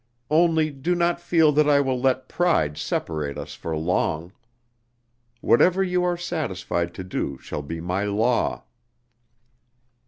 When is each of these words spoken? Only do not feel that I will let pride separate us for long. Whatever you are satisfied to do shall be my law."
Only 0.31 0.71
do 0.71 0.95
not 0.95 1.21
feel 1.21 1.51
that 1.51 1.69
I 1.69 1.79
will 1.79 2.01
let 2.01 2.27
pride 2.27 2.75
separate 2.75 3.37
us 3.37 3.53
for 3.53 3.77
long. 3.77 4.31
Whatever 5.41 5.83
you 5.83 6.03
are 6.03 6.17
satisfied 6.17 6.95
to 6.95 7.03
do 7.03 7.37
shall 7.37 7.61
be 7.61 7.79
my 7.79 8.05
law." 8.05 8.63